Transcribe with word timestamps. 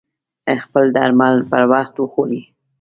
خپل 0.63 0.85
درمل 0.97 1.35
پر 1.49 1.63
وخت 1.73 1.95
وخوری 1.97 2.41